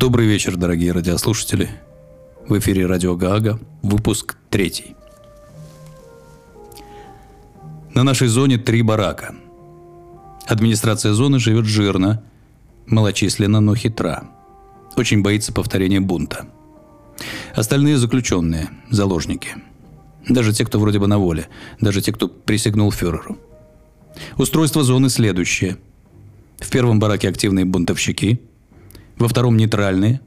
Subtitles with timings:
[0.00, 1.68] Добрый вечер, дорогие радиослушатели.
[2.48, 4.96] В эфире Радио Гаага, выпуск третий.
[7.92, 9.34] На нашей зоне три барака.
[10.46, 12.24] Администрация зоны живет жирно,
[12.86, 14.24] малочисленно, но хитра.
[14.96, 16.46] Очень боится повторения бунта.
[17.54, 19.50] Остальные заключенные, заложники.
[20.26, 21.48] Даже те, кто вроде бы на воле.
[21.78, 23.36] Даже те, кто присягнул фюреру.
[24.38, 25.76] Устройство зоны следующее.
[26.58, 28.40] В первом бараке активные бунтовщики–
[29.20, 30.20] во втором нейтральные,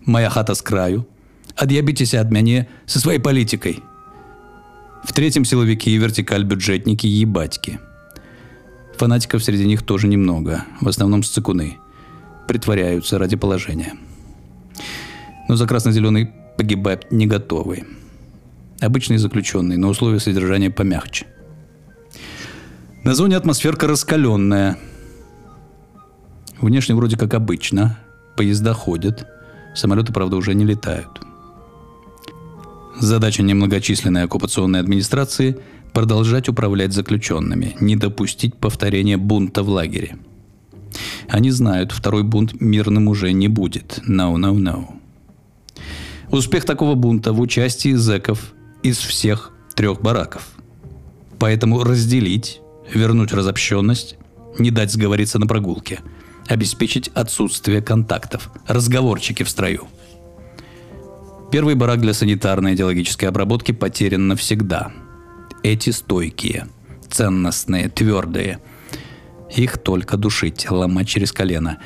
[0.00, 1.06] моя хата с краю,
[1.54, 3.80] отъебитесь от меня со своей политикой.
[5.04, 7.78] В третьем силовики и вертикаль бюджетники ебатьки.
[8.96, 11.78] Фанатиков среди них тоже немного, в основном сцикуны.
[12.48, 13.94] Притворяются ради положения.
[15.48, 17.84] Но за красно-зеленый погибать не готовы.
[18.80, 21.26] Обычные заключенные, но условия содержания помягче.
[23.04, 24.78] На зоне атмосферка раскаленная.
[26.60, 27.98] Внешне вроде как обычно–
[28.40, 29.26] поезда ходят,
[29.74, 31.20] самолеты, правда, уже не летают.
[32.98, 35.58] Задача немногочисленной оккупационной администрации–
[35.92, 40.16] продолжать управлять заключенными, не допустить повторения бунта в лагере.
[41.28, 44.00] Они знают, второй бунт мирным уже не будет.
[44.08, 44.86] No, no, no.
[46.30, 50.48] Успех такого бунта в участии зэков из всех трех бараков.
[51.38, 52.62] Поэтому разделить,
[52.94, 54.16] вернуть разобщенность,
[54.58, 56.00] не дать сговориться на прогулке–
[56.50, 59.86] обеспечить отсутствие контактов, разговорчики в строю.
[61.52, 64.92] Первый барак для санитарной идеологической обработки потерян навсегда.
[65.62, 66.66] Эти стойкие,
[67.08, 68.58] ценностные, твердые.
[69.54, 71.78] Их только душить, ломать через колено,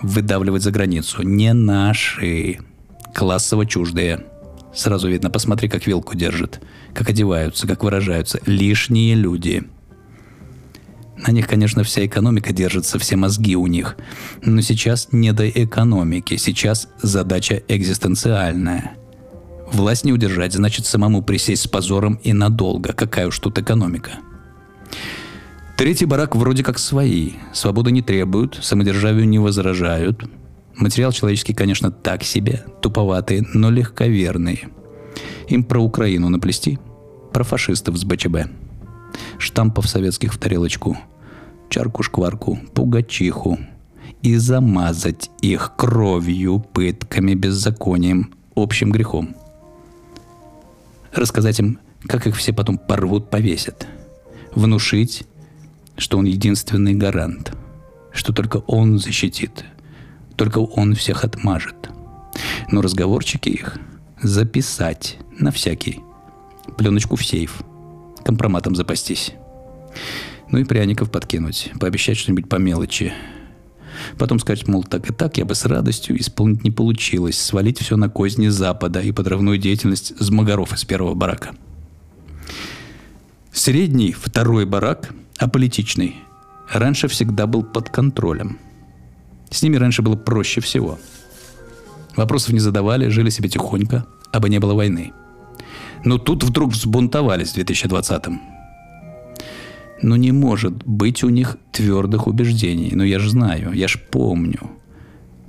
[0.00, 1.22] выдавливать за границу.
[1.22, 2.58] Не наши,
[3.14, 4.26] классово чуждые.
[4.74, 6.60] Сразу видно, посмотри, как вилку держат,
[6.92, 8.40] как одеваются, как выражаются.
[8.46, 9.62] Лишние люди–
[11.26, 13.96] на них, конечно, вся экономика держится, все мозги у них.
[14.44, 18.96] Но сейчас не до экономики, сейчас задача экзистенциальная.
[19.72, 22.92] Власть не удержать, значит самому присесть с позором и надолго.
[22.92, 24.10] Какая уж тут экономика.
[25.76, 27.32] Третий барак вроде как свои.
[27.52, 30.24] Свободы не требуют, самодержавию не возражают.
[30.74, 34.64] Материал человеческий, конечно, так себе, туповатый, но легковерный.
[35.48, 36.78] Им про Украину наплести,
[37.32, 38.48] про фашистов с БЧБ.
[39.38, 40.98] Штампов советских в тарелочку–
[41.72, 43.58] чарку-шкварку, пугачиху
[44.20, 49.34] и замазать их кровью, пытками, беззаконием, общим грехом.
[51.14, 53.86] Рассказать им, как их все потом порвут, повесят.
[54.54, 55.24] Внушить,
[55.96, 57.56] что он единственный гарант,
[58.12, 59.64] что только он защитит,
[60.36, 61.90] только он всех отмажет.
[62.70, 63.78] Но разговорчики их
[64.20, 66.00] записать на всякий.
[66.76, 67.62] Пленочку в сейф.
[68.24, 69.32] Компроматом запастись.
[70.52, 73.14] Ну и пряников подкинуть, пообещать что-нибудь по мелочи.
[74.18, 77.96] Потом сказать, мол, так и так я бы с радостью исполнить не получилось, свалить все
[77.96, 81.54] на козни Запада и подрывную деятельность змагаров из первого барака.
[83.50, 86.16] Средний, второй барак, аполитичный,
[86.70, 88.58] раньше всегда был под контролем.
[89.50, 90.98] С ними раньше было проще всего.
[92.14, 95.14] Вопросов не задавали, жили себе тихонько, а бы не было войны.
[96.04, 98.51] Но тут вдруг взбунтовались в 2020-м.
[100.02, 102.90] Но не может быть у них твердых убеждений.
[102.92, 104.70] Но я же знаю, я ж помню.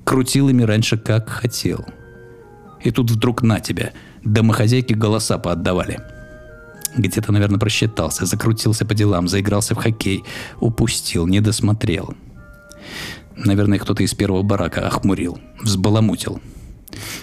[0.04, 1.86] Крутил ими раньше как хотел.
[2.84, 3.94] И тут вдруг на тебя.
[4.24, 6.02] Домохозяйки голоса поотдавали.
[6.96, 10.24] Где-то, наверное, просчитался, закрутился по делам, заигрался в хоккей,
[10.60, 12.14] упустил, не досмотрел.
[13.36, 16.40] Наверное, кто-то из первого барака охмурил, взбаламутил.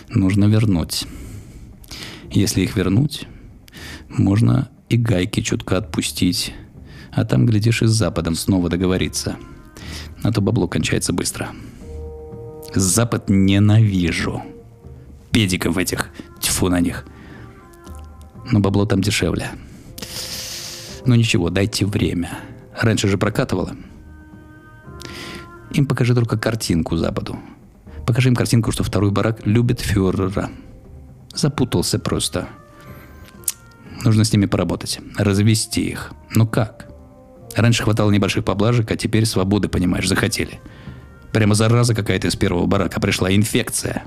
[0.08, 1.06] Нужно вернуть.
[2.32, 3.28] Если их вернуть,
[4.08, 6.52] можно и гайки чутко отпустить,
[7.12, 9.36] а там, глядишь, и с Западом снова договориться.
[10.22, 11.50] А то бабло кончается быстро.
[12.74, 14.42] Запад ненавижу.
[15.32, 16.10] Педиков этих.
[16.40, 17.04] Тьфу на них.
[18.50, 19.50] Но бабло там дешевле.
[21.04, 22.38] Ну ничего, дайте время.
[22.78, 23.76] Раньше же прокатывало.
[25.72, 27.38] Им покажи только картинку Западу.
[28.06, 30.50] Покажи им картинку, что второй барак любит фюрера.
[31.34, 32.48] Запутался просто.
[34.04, 35.00] Нужно с ними поработать.
[35.16, 36.12] Развести их.
[36.34, 36.89] Ну как?
[37.56, 40.60] Раньше хватало небольших поблажек, а теперь свободы, понимаешь, захотели.
[41.32, 44.04] Прямо зараза какая-то из первого барака пришла, инфекция.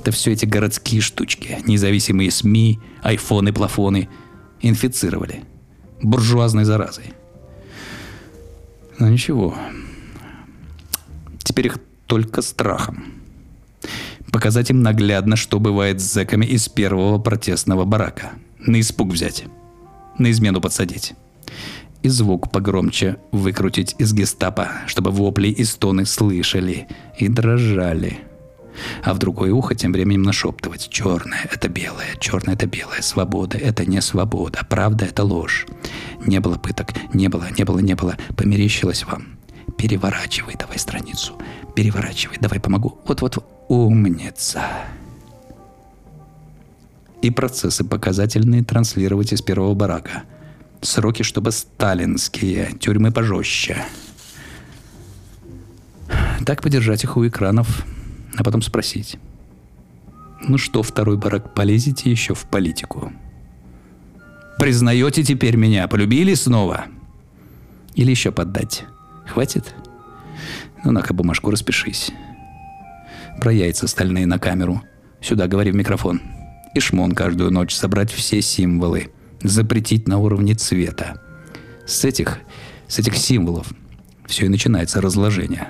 [0.00, 4.08] Это все эти городские штучки, независимые СМИ, айфоны, плафоны
[4.60, 5.42] инфицировали.
[6.02, 7.12] Буржуазной заразой.
[8.98, 9.56] Но ничего.
[11.42, 13.04] Теперь их только страхом.
[14.32, 18.32] Показать им наглядно, что бывает с зэками из первого протестного барака.
[18.58, 19.44] На испуг взять.
[20.18, 21.14] На измену подсадить
[22.06, 26.86] и звук погромче выкрутить из гестапо, чтобы вопли и стоны слышали
[27.18, 28.18] и дрожали.
[29.02, 33.84] а в другое ухо тем временем нашептывать «Черное– это белое, черное– это белое, свобода– это
[33.84, 35.66] не свобода, правда– это ложь».
[36.24, 39.38] Не было пыток, не было, не было, не было, померещилось вам.
[39.76, 41.32] Переворачивай давай страницу,
[41.74, 43.00] переворачивай, давай помогу.
[43.06, 44.62] Вот-вот, умница.
[47.22, 50.22] И процессы показательные транслировать из первого барака.
[50.86, 53.84] Сроки, чтобы сталинские, тюрьмы пожестче.
[56.46, 57.84] Так подержать их у экранов,
[58.36, 59.18] а потом спросить.
[60.46, 63.12] Ну что, второй барак, полезете еще в политику?
[64.60, 65.88] Признаете теперь меня?
[65.88, 66.84] Полюбили снова?
[67.96, 68.84] Или еще поддать?
[69.26, 69.74] Хватит?
[70.84, 72.12] Ну, на-ка бумажку распишись.
[73.40, 74.82] Про яйца стальные на камеру.
[75.20, 76.22] Сюда говори в микрофон.
[76.76, 79.10] И шмон каждую ночь собрать все символы.
[79.42, 81.20] Запретить на уровне цвета.
[81.86, 82.38] С этих,
[82.88, 83.72] с этих символов
[84.26, 85.68] все и начинается разложение.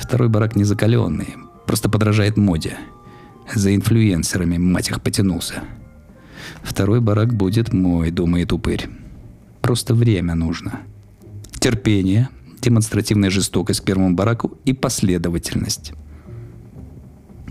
[0.00, 1.36] Второй барак не закаленный,
[1.66, 2.76] просто подражает моде.
[3.54, 5.62] За инфлюенсерами, мать их, потянулся.
[6.62, 8.88] Второй барак будет мой, думает упырь.
[9.60, 10.80] Просто время нужно.
[11.60, 12.28] Терпение,
[12.60, 15.92] демонстративная жестокость к первому бараку и последовательность.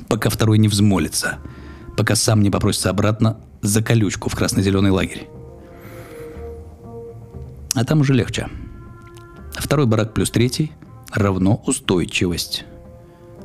[0.10, 1.38] Пока второй не взмолится,
[1.95, 5.28] пока сам не попросится обратно за колючку в красно-зеленый лагерь.
[7.75, 8.48] А там уже легче.
[9.54, 10.72] Второй барак плюс третий
[11.12, 12.66] равно устойчивость.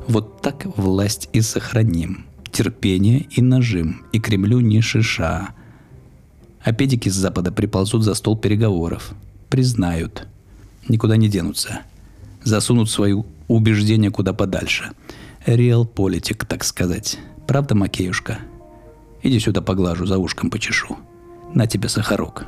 [0.07, 2.25] Вот так власть и сохраним.
[2.51, 4.05] Терпение и нажим.
[4.11, 5.49] И Кремлю не шиша.
[6.63, 9.11] А педики с Запада приползут за стол переговоров.
[9.49, 10.27] Признают.
[10.87, 11.81] Никуда не денутся.
[12.43, 13.13] Засунут свои
[13.47, 14.91] убеждения куда подальше.
[15.45, 17.19] Реал политик, так сказать.
[17.47, 18.39] Правда, Макеюшка?
[19.27, 20.97] Иди сюда поглажу, за ушком почешу.
[21.53, 22.45] На тебе сахарок.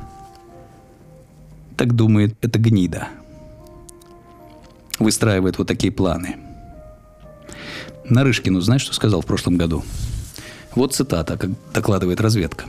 [1.76, 3.08] Так думает эта гнида.
[4.98, 6.36] Выстраивает вот такие планы–
[8.10, 9.84] Нарышкину знаешь, что сказал в прошлом году?
[10.74, 12.64] Вот цитата, как докладывает разведка.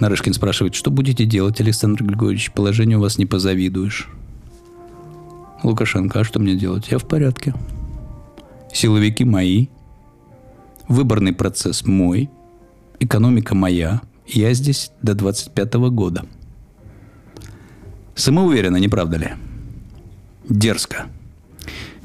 [0.00, 2.50] Нарышкин спрашивает, что будете делать, Александр Григорьевич?
[2.52, 4.08] Положение у вас не позавидуешь.
[5.62, 6.88] Лукашенко, а что мне делать?
[6.90, 7.54] Я в порядке.
[8.72, 9.68] Силовики мои.
[10.88, 12.30] Выборный процесс мой.
[13.00, 14.02] Экономика моя.
[14.26, 16.24] Я здесь до 25 года.
[18.14, 19.32] Самоуверенно, не правда ли?
[20.48, 21.06] Дерзко.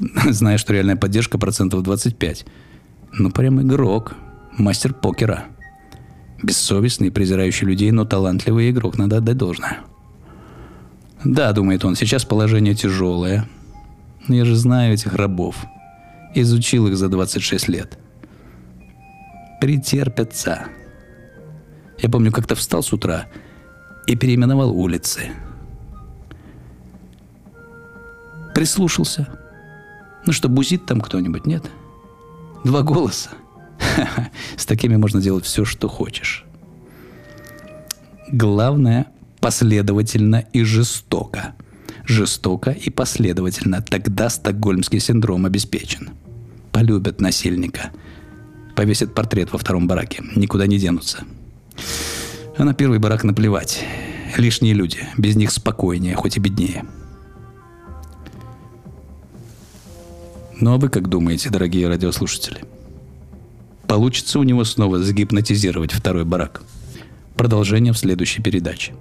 [0.30, 2.46] зная, что реальная поддержка процентов 25.
[3.12, 4.14] Ну, прям игрок.
[4.56, 5.44] Мастер покера.
[6.42, 9.80] Бессовестный, презирающий людей, но талантливый игрок, надо отдать должное.
[11.22, 13.46] Да, думает он, сейчас положение тяжелое.
[14.26, 15.56] Но я же знаю этих рабов.
[16.34, 17.98] Изучил их за 26 лет.
[19.60, 20.66] Претерпятся.
[21.98, 23.26] Я помню, как-то встал с утра
[24.06, 25.30] и переименовал улицы.
[28.54, 29.28] Прислушался–
[30.26, 31.64] ну что, бузит там кто-нибудь, нет?
[32.64, 33.30] Два голоса.
[34.56, 36.44] С такими можно делать все, что хочешь.
[38.30, 39.06] Главное–
[39.40, 41.54] последовательно и жестоко.
[42.04, 43.82] Жестоко и последовательно.
[43.82, 46.10] Тогда стокгольмский синдром обеспечен.
[46.70, 47.90] Полюбят насильника.
[48.80, 50.22] Повесят портрет во втором бараке.
[50.36, 51.24] Никуда не денутся.
[52.56, 53.84] А на первый барак наплевать.
[54.38, 55.06] Лишние люди.
[55.18, 56.86] Без них спокойнее, хоть и беднее.–
[60.60, 62.64] Ну а вы как думаете, дорогие радиослушатели?
[63.86, 66.62] Получится у него снова загипнотизировать второй барак?
[67.36, 68.94] Продолжение в следующей передаче.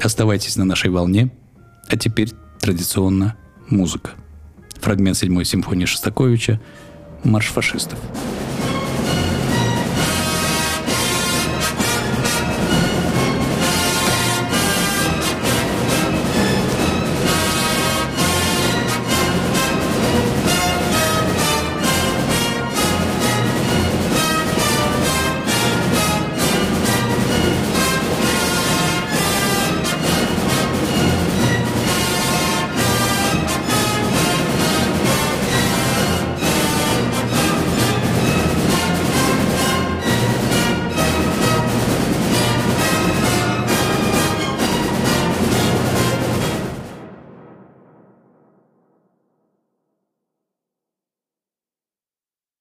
[0.00, 1.32] Оставайтесь на нашей волне,
[1.88, 2.30] а теперь
[2.60, 3.34] традиционно
[3.68, 4.12] музыка.
[4.80, 6.60] Фрагмент седьмой симфонии Шостаковича
[7.24, 7.98] «Марш фашистов».